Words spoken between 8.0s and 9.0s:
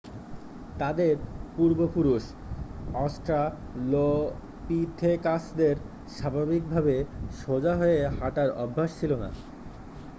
হাঁটার অভ্যাস